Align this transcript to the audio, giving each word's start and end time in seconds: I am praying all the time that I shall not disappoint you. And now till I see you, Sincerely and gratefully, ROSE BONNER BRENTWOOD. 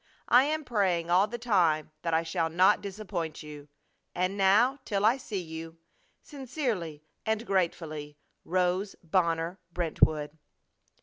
I 0.29 0.45
am 0.45 0.63
praying 0.65 1.11
all 1.11 1.27
the 1.27 1.37
time 1.37 1.91
that 2.01 2.11
I 2.11 2.23
shall 2.23 2.49
not 2.49 2.81
disappoint 2.81 3.43
you. 3.43 3.67
And 4.15 4.35
now 4.35 4.79
till 4.83 5.05
I 5.05 5.17
see 5.17 5.37
you, 5.39 5.77
Sincerely 6.23 7.03
and 7.23 7.45
gratefully, 7.45 8.17
ROSE 8.43 8.95
BONNER 9.03 9.59
BRENTWOOD. 9.71 10.31